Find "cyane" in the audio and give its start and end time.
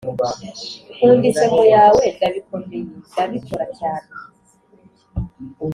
3.79-4.09